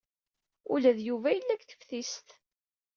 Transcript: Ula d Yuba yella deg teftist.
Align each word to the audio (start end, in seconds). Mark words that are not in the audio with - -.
Ula 0.73 0.91
d 0.97 0.99
Yuba 1.07 1.29
yella 1.35 1.55
deg 1.59 1.61
teftist. 1.63 2.27